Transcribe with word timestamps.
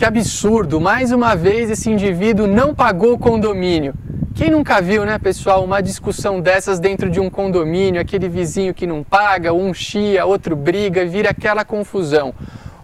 Que 0.00 0.06
absurdo! 0.06 0.80
Mais 0.80 1.12
uma 1.12 1.36
vez 1.36 1.68
esse 1.68 1.90
indivíduo 1.90 2.46
não 2.46 2.74
pagou 2.74 3.12
o 3.12 3.18
condomínio. 3.18 3.92
Quem 4.34 4.48
nunca 4.50 4.80
viu, 4.80 5.04
né, 5.04 5.18
pessoal, 5.18 5.62
uma 5.62 5.82
discussão 5.82 6.40
dessas 6.40 6.80
dentro 6.80 7.10
de 7.10 7.20
um 7.20 7.28
condomínio, 7.28 8.00
aquele 8.00 8.26
vizinho 8.26 8.72
que 8.72 8.86
não 8.86 9.04
paga, 9.04 9.52
um 9.52 9.74
chia, 9.74 10.24
outro 10.24 10.56
briga, 10.56 11.04
vira 11.04 11.28
aquela 11.28 11.66
confusão. 11.66 12.32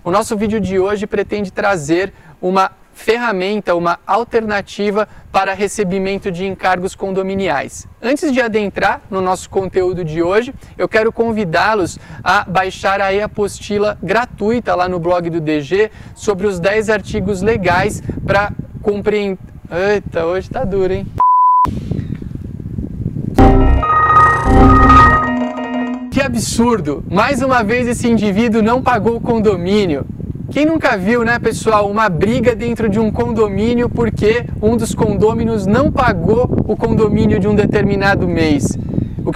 O 0.04 0.10
nosso 0.10 0.36
vídeo 0.36 0.60
de 0.60 0.78
hoje 0.78 1.06
pretende 1.06 1.50
trazer 1.50 2.12
uma 2.38 2.70
ferramenta, 2.96 3.74
uma 3.74 3.98
alternativa 4.06 5.06
para 5.30 5.52
recebimento 5.52 6.32
de 6.32 6.46
encargos 6.46 6.94
condominiais. 6.94 7.86
Antes 8.02 8.32
de 8.32 8.40
adentrar 8.40 9.02
no 9.10 9.20
nosso 9.20 9.50
conteúdo 9.50 10.02
de 10.02 10.22
hoje, 10.22 10.52
eu 10.78 10.88
quero 10.88 11.12
convidá-los 11.12 11.98
a 12.24 12.44
baixar 12.44 13.02
a 13.02 13.12
e-apostila 13.12 13.98
gratuita 14.02 14.74
lá 14.74 14.88
no 14.88 14.98
blog 14.98 15.28
do 15.28 15.40
DG 15.40 15.90
sobre 16.14 16.46
os 16.46 16.58
10 16.58 16.88
artigos 16.88 17.42
legais 17.42 18.02
para 18.26 18.50
compreender. 18.82 19.38
Eita, 19.70 20.24
hoje 20.24 20.48
tá 20.48 20.64
duro, 20.64 20.94
hein? 20.94 21.06
Que 26.10 26.22
absurdo! 26.22 27.04
Mais 27.10 27.42
uma 27.42 27.62
vez 27.62 27.86
esse 27.86 28.08
indivíduo 28.08 28.62
não 28.62 28.80
pagou 28.80 29.16
o 29.16 29.20
condomínio. 29.20 30.06
Quem 30.50 30.64
nunca 30.64 30.96
viu, 30.96 31.24
né, 31.24 31.38
pessoal, 31.38 31.90
uma 31.90 32.08
briga 32.08 32.54
dentro 32.54 32.88
de 32.88 33.00
um 33.00 33.10
condomínio 33.10 33.88
porque 33.88 34.44
um 34.62 34.76
dos 34.76 34.94
condôminos 34.94 35.66
não 35.66 35.90
pagou 35.90 36.64
o 36.66 36.76
condomínio 36.76 37.38
de 37.38 37.48
um 37.48 37.54
determinado 37.54 38.28
mês? 38.28 38.78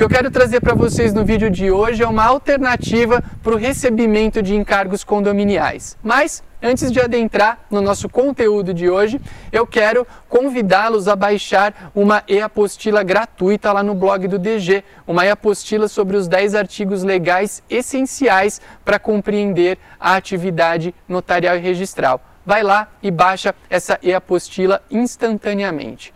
Que 0.00 0.04
eu 0.04 0.08
quero 0.08 0.30
trazer 0.30 0.62
para 0.62 0.72
vocês 0.72 1.12
no 1.12 1.26
vídeo 1.26 1.50
de 1.50 1.70
hoje 1.70 2.02
é 2.02 2.08
uma 2.08 2.24
alternativa 2.24 3.22
para 3.42 3.52
o 3.52 3.56
recebimento 3.58 4.40
de 4.40 4.56
encargos 4.56 5.04
condominiais. 5.04 5.94
Mas 6.02 6.42
Antes 6.62 6.92
de 6.92 7.00
adentrar 7.00 7.58
no 7.70 7.80
nosso 7.80 8.06
conteúdo 8.06 8.74
de 8.74 8.90
hoje, 8.90 9.18
eu 9.50 9.66
quero 9.66 10.06
convidá-los 10.28 11.08
a 11.08 11.16
baixar 11.16 11.90
uma 11.94 12.22
e-apostila 12.28 13.02
gratuita 13.02 13.72
lá 13.72 13.82
no 13.82 13.94
blog 13.94 14.28
do 14.28 14.38
DG, 14.38 14.84
uma 15.06 15.24
e-apostila 15.24 15.88
sobre 15.88 16.18
os 16.18 16.28
10 16.28 16.54
artigos 16.54 17.02
legais 17.02 17.62
essenciais 17.70 18.60
para 18.84 18.98
compreender 18.98 19.78
a 19.98 20.16
atividade 20.16 20.94
notarial 21.08 21.56
e 21.56 21.60
registral. 21.60 22.22
Vai 22.44 22.62
lá 22.62 22.88
e 23.02 23.10
baixa 23.10 23.54
essa 23.70 23.98
e-apostila 24.02 24.82
instantaneamente. 24.90 26.12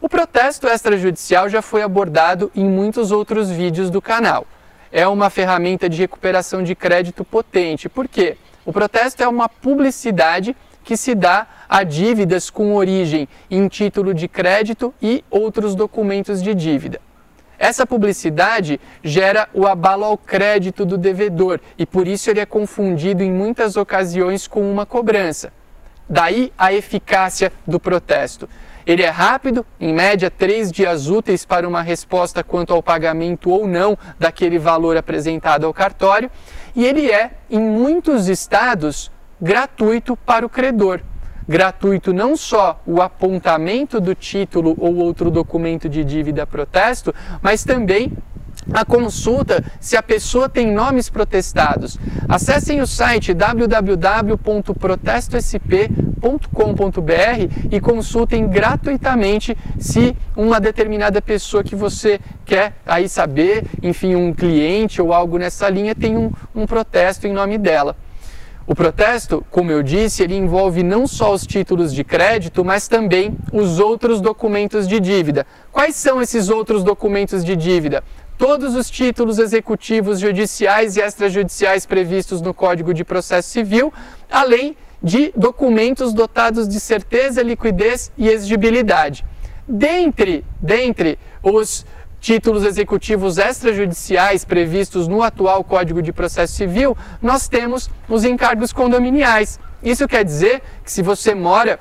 O 0.00 0.08
protesto 0.08 0.68
extrajudicial 0.68 1.48
já 1.48 1.60
foi 1.60 1.82
abordado 1.82 2.52
em 2.54 2.64
muitos 2.64 3.10
outros 3.10 3.50
vídeos 3.50 3.90
do 3.90 4.00
canal. 4.00 4.46
É 4.92 5.08
uma 5.08 5.28
ferramenta 5.28 5.88
de 5.88 5.98
recuperação 5.98 6.62
de 6.62 6.76
crédito 6.76 7.24
potente. 7.24 7.88
Por 7.88 8.06
quê? 8.06 8.36
O 8.64 8.72
protesto 8.72 9.24
é 9.24 9.28
uma 9.28 9.48
publicidade 9.48 10.56
que 10.84 10.96
se 10.96 11.16
dá 11.16 11.48
a 11.68 11.82
dívidas 11.82 12.48
com 12.48 12.76
origem 12.76 13.28
em 13.50 13.66
título 13.66 14.14
de 14.14 14.28
crédito 14.28 14.94
e 15.02 15.24
outros 15.28 15.74
documentos 15.74 16.40
de 16.40 16.54
dívida. 16.54 17.00
Essa 17.58 17.84
publicidade 17.84 18.80
gera 19.02 19.48
o 19.52 19.66
abalo 19.66 20.04
ao 20.04 20.16
crédito 20.16 20.86
do 20.86 20.96
devedor 20.96 21.60
e 21.76 21.84
por 21.84 22.06
isso 22.06 22.30
ele 22.30 22.38
é 22.38 22.46
confundido 22.46 23.24
em 23.24 23.32
muitas 23.32 23.76
ocasiões 23.76 24.46
com 24.46 24.70
uma 24.70 24.86
cobrança. 24.86 25.52
Daí 26.08 26.52
a 26.56 26.72
eficácia 26.72 27.52
do 27.66 27.80
protesto. 27.80 28.48
Ele 28.88 29.02
é 29.02 29.10
rápido, 29.10 29.66
em 29.78 29.92
média 29.92 30.30
três 30.30 30.72
dias 30.72 31.08
úteis 31.10 31.44
para 31.44 31.68
uma 31.68 31.82
resposta 31.82 32.42
quanto 32.42 32.72
ao 32.72 32.82
pagamento 32.82 33.50
ou 33.50 33.68
não 33.68 33.98
daquele 34.18 34.58
valor 34.58 34.96
apresentado 34.96 35.66
ao 35.66 35.74
cartório, 35.74 36.30
e 36.74 36.86
ele 36.86 37.10
é, 37.10 37.32
em 37.50 37.60
muitos 37.60 38.28
estados, 38.28 39.12
gratuito 39.38 40.16
para 40.16 40.46
o 40.46 40.48
credor. 40.48 41.02
Gratuito 41.46 42.14
não 42.14 42.34
só 42.34 42.80
o 42.86 43.02
apontamento 43.02 44.00
do 44.00 44.14
título 44.14 44.74
ou 44.78 44.96
outro 44.96 45.30
documento 45.30 45.86
de 45.86 46.02
dívida 46.02 46.46
protesto, 46.46 47.14
mas 47.42 47.64
também 47.64 48.10
a 48.72 48.86
consulta 48.86 49.62
se 49.78 49.98
a 49.98 50.02
pessoa 50.02 50.48
tem 50.48 50.72
nomes 50.72 51.10
protestados. 51.10 51.98
Acessem 52.26 52.80
o 52.80 52.86
site 52.86 53.34
www.protestosp.com.br 56.18 57.68
e 57.70 57.80
consultem 57.80 58.48
gratuitamente 58.48 59.56
se 59.78 60.16
uma 60.36 60.60
determinada 60.60 61.22
pessoa 61.22 61.62
que 61.62 61.74
você 61.74 62.20
quer 62.44 62.74
aí 62.84 63.08
saber, 63.08 63.64
enfim, 63.82 64.14
um 64.14 64.32
cliente 64.34 65.00
ou 65.00 65.12
algo 65.12 65.38
nessa 65.38 65.68
linha 65.68 65.94
tem 65.94 66.16
um, 66.16 66.30
um 66.54 66.66
protesto 66.66 67.26
em 67.26 67.32
nome 67.32 67.56
dela. 67.56 67.96
O 68.66 68.74
protesto, 68.74 69.42
como 69.50 69.70
eu 69.70 69.82
disse, 69.82 70.22
ele 70.22 70.36
envolve 70.36 70.82
não 70.82 71.06
só 71.06 71.32
os 71.32 71.46
títulos 71.46 71.94
de 71.94 72.04
crédito, 72.04 72.62
mas 72.62 72.86
também 72.86 73.34
os 73.50 73.78
outros 73.80 74.20
documentos 74.20 74.86
de 74.86 75.00
dívida. 75.00 75.46
Quais 75.72 75.96
são 75.96 76.20
esses 76.20 76.50
outros 76.50 76.84
documentos 76.84 77.42
de 77.42 77.56
dívida? 77.56 78.04
todos 78.38 78.76
os 78.76 78.88
títulos 78.88 79.40
executivos 79.40 80.20
judiciais 80.20 80.96
e 80.96 81.00
extrajudiciais 81.00 81.84
previstos 81.84 82.40
no 82.40 82.54
Código 82.54 82.94
de 82.94 83.04
Processo 83.04 83.48
Civil, 83.48 83.92
além 84.30 84.76
de 85.02 85.32
documentos 85.36 86.12
dotados 86.12 86.68
de 86.68 86.80
certeza, 86.80 87.42
liquidez 87.42 88.10
e 88.16 88.28
exigibilidade. 88.28 89.24
Dentre, 89.66 90.44
dentre 90.60 91.18
os 91.42 91.84
títulos 92.20 92.64
executivos 92.64 93.38
extrajudiciais 93.38 94.44
previstos 94.44 95.06
no 95.06 95.22
atual 95.22 95.62
Código 95.62 96.02
de 96.02 96.12
Processo 96.12 96.54
Civil, 96.54 96.96
nós 97.22 97.48
temos 97.48 97.90
os 98.08 98.24
encargos 98.24 98.72
condominiais. 98.72 99.60
Isso 99.82 100.08
quer 100.08 100.24
dizer 100.24 100.60
que 100.84 100.90
se 100.90 101.02
você 101.02 101.34
mora 101.34 101.78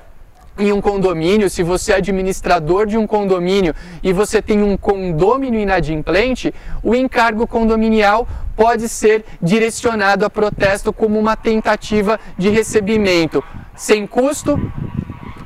em 0.59 0.71
um 0.71 0.81
condomínio, 0.81 1.49
se 1.49 1.63
você 1.63 1.93
é 1.93 1.95
administrador 1.95 2.85
de 2.85 2.97
um 2.97 3.05
condomínio 3.05 3.73
e 4.01 4.11
você 4.11 4.41
tem 4.41 4.63
um 4.63 4.75
condômino 4.75 5.57
inadimplente, 5.57 6.53
o 6.83 6.95
encargo 6.95 7.45
condominial 7.45 8.27
pode 8.55 8.89
ser 8.89 9.23
direcionado 9.41 10.25
a 10.25 10.29
protesto 10.29 10.91
como 10.91 11.19
uma 11.19 11.35
tentativa 11.35 12.19
de 12.37 12.49
recebimento 12.49 13.43
sem 13.75 14.07
custo, 14.07 14.59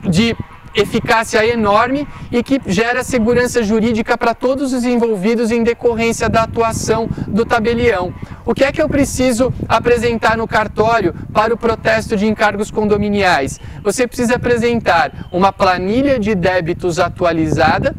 de 0.09 0.35
eficácia 0.73 1.45
enorme 1.45 2.07
e 2.31 2.41
que 2.41 2.59
gera 2.65 3.03
segurança 3.03 3.61
jurídica 3.61 4.17
para 4.17 4.33
todos 4.33 4.71
os 4.71 4.85
envolvidos 4.85 5.51
em 5.51 5.63
decorrência 5.63 6.29
da 6.29 6.43
atuação 6.43 7.09
do 7.27 7.45
tabelião. 7.45 8.13
O 8.45 8.53
que 8.55 8.63
é 8.63 8.71
que 8.71 8.81
eu 8.81 8.89
preciso 8.89 9.53
apresentar 9.67 10.35
no 10.35 10.47
cartório 10.47 11.13
para 11.31 11.53
o 11.53 11.57
protesto 11.57 12.17
de 12.17 12.25
encargos 12.25 12.71
condominiais? 12.71 13.59
Você 13.83 14.07
precisa 14.07 14.35
apresentar 14.35 15.27
uma 15.31 15.51
planilha 15.51 16.19
de 16.19 16.33
débitos 16.33 16.97
atualizada 16.97 17.95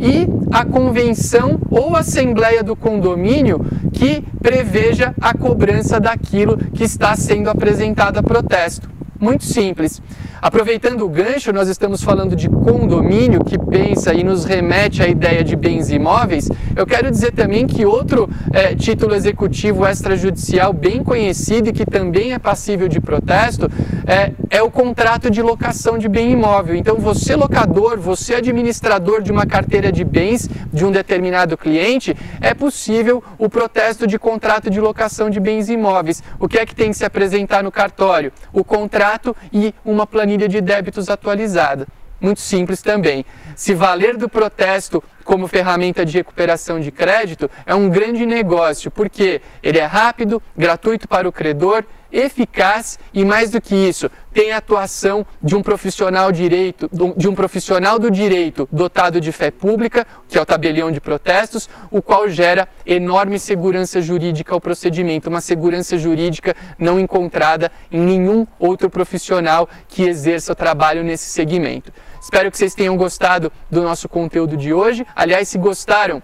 e 0.00 0.26
a 0.52 0.64
convenção 0.64 1.60
ou 1.70 1.96
assembleia 1.96 2.62
do 2.62 2.74
condomínio 2.74 3.64
que 3.92 4.22
preveja 4.42 5.14
a 5.20 5.32
cobrança 5.32 6.00
daquilo 6.00 6.56
que 6.56 6.84
está 6.84 7.14
sendo 7.14 7.48
apresentado 7.48 8.18
a 8.18 8.22
protesto. 8.22 8.93
Muito 9.24 9.44
simples. 9.44 10.02
Aproveitando 10.42 11.06
o 11.06 11.08
gancho, 11.08 11.50
nós 11.50 11.66
estamos 11.70 12.02
falando 12.02 12.36
de 12.36 12.50
condomínio 12.50 13.42
que 13.42 13.56
pensa 13.58 14.12
e 14.12 14.22
nos 14.22 14.44
remete 14.44 15.02
à 15.02 15.08
ideia 15.08 15.42
de 15.42 15.56
bens 15.56 15.88
imóveis. 15.90 16.50
Eu 16.76 16.86
quero 16.86 17.10
dizer 17.10 17.32
também 17.32 17.66
que 17.66 17.86
outro 17.86 18.28
é, 18.52 18.74
título 18.74 19.14
executivo 19.14 19.86
extrajudicial 19.86 20.74
bem 20.74 21.02
conhecido 21.02 21.70
e 21.70 21.72
que 21.72 21.86
também 21.86 22.34
é 22.34 22.38
passível 22.38 22.86
de 22.86 23.00
protesto 23.00 23.70
é, 24.06 24.32
é 24.50 24.62
o 24.62 24.70
contrato 24.70 25.30
de 25.30 25.40
locação 25.40 25.96
de 25.96 26.10
bem 26.10 26.32
imóvel. 26.32 26.76
Então, 26.76 26.96
você 26.96 27.34
locador, 27.34 27.98
você 27.98 28.34
administrador 28.34 29.22
de 29.22 29.32
uma 29.32 29.46
carteira 29.46 29.90
de 29.90 30.04
bens 30.04 30.50
de 30.70 30.84
um 30.84 30.92
determinado 30.92 31.56
cliente, 31.56 32.14
é 32.42 32.52
possível 32.52 33.24
o 33.38 33.48
protesto 33.48 34.06
de 34.06 34.18
contrato 34.18 34.68
de 34.68 34.78
locação 34.78 35.30
de 35.30 35.40
bens 35.40 35.70
imóveis. 35.70 36.22
O 36.38 36.46
que 36.46 36.58
é 36.58 36.66
que 36.66 36.74
tem 36.74 36.90
que 36.90 36.98
se 36.98 37.04
apresentar 37.06 37.62
no 37.62 37.72
cartório? 37.72 38.30
O 38.52 38.62
contrato 38.62 39.13
e 39.52 39.74
uma 39.84 40.06
planilha 40.06 40.34
planilha 40.34 40.48
de 40.48 40.60
débitos 40.60 41.08
atualizada. 41.08 41.86
Muito 42.20 42.40
simples 42.40 42.80
também. 42.80 43.24
Se 43.54 43.74
valer 43.74 44.16
do 44.16 44.28
protesto 44.28 45.02
como 45.24 45.46
ferramenta 45.46 46.04
de 46.04 46.16
recuperação 46.16 46.80
de 46.80 46.90
crédito 46.90 47.50
é 47.66 47.74
um 47.74 47.88
grande 47.88 48.24
negócio, 48.24 48.90
porque 48.90 49.42
ele 49.62 49.78
é 49.78 49.84
rápido, 49.84 50.42
gratuito 50.56 51.06
para 51.06 51.28
o 51.28 51.32
credor, 51.32 51.84
eficaz 52.14 52.96
e 53.12 53.24
mais 53.24 53.50
do 53.50 53.60
que 53.60 53.74
isso, 53.74 54.08
tem 54.32 54.52
a 54.52 54.58
atuação 54.58 55.26
de 55.42 55.56
um 55.56 55.62
profissional 55.62 56.30
direito, 56.30 56.88
de 57.16 57.28
um 57.28 57.34
profissional 57.34 57.98
do 57.98 58.10
direito 58.10 58.68
dotado 58.70 59.20
de 59.20 59.32
fé 59.32 59.50
pública, 59.50 60.06
que 60.28 60.38
é 60.38 60.40
o 60.40 60.46
tabelião 60.46 60.92
de 60.92 61.00
protestos, 61.00 61.68
o 61.90 62.00
qual 62.00 62.28
gera 62.28 62.68
enorme 62.86 63.38
segurança 63.38 64.00
jurídica 64.00 64.54
ao 64.54 64.60
procedimento, 64.60 65.28
uma 65.28 65.40
segurança 65.40 65.98
jurídica 65.98 66.54
não 66.78 67.00
encontrada 67.00 67.70
em 67.90 68.00
nenhum 68.00 68.46
outro 68.58 68.88
profissional 68.88 69.68
que 69.88 70.04
exerça 70.04 70.52
o 70.52 70.56
trabalho 70.56 71.02
nesse 71.02 71.26
segmento. 71.30 71.92
Espero 72.22 72.50
que 72.50 72.56
vocês 72.56 72.74
tenham 72.74 72.96
gostado 72.96 73.52
do 73.70 73.82
nosso 73.82 74.08
conteúdo 74.08 74.56
de 74.56 74.72
hoje. 74.72 75.06
Aliás, 75.14 75.48
se 75.48 75.58
gostaram, 75.58 76.22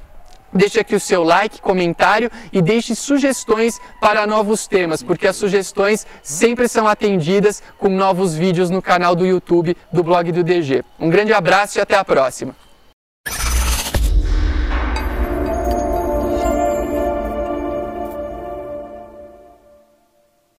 Deixe 0.52 0.80
aqui 0.80 0.94
o 0.94 1.00
seu 1.00 1.22
like, 1.22 1.60
comentário 1.60 2.30
e 2.52 2.60
deixe 2.60 2.94
sugestões 2.94 3.80
para 4.00 4.26
novos 4.26 4.66
temas, 4.66 5.02
porque 5.02 5.26
as 5.26 5.36
sugestões 5.36 6.06
sempre 6.22 6.68
são 6.68 6.88
atendidas 6.88 7.62
com 7.78 7.88
novos 7.88 8.34
vídeos 8.34 8.70
no 8.70 8.82
canal 8.82 9.14
do 9.14 9.26
YouTube 9.26 9.76
do 9.92 10.02
blog 10.02 10.32
do 10.32 10.42
DG. 10.42 10.84
Um 10.98 11.08
grande 11.08 11.32
abraço 11.32 11.78
e 11.78 11.80
até 11.80 11.96
a 11.96 12.04
próxima! 12.04 12.69